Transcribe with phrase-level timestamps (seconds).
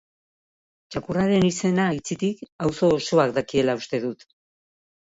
[0.95, 4.31] Txakurraren izena, aitzitik, auzo osoak dakiela uste dut.